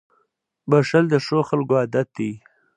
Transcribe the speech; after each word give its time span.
•بښل 0.69 1.05
د 1.09 1.13
ښو 1.25 1.39
خلکو 1.49 1.73
عادت 1.81 2.07
دی. 2.17 2.31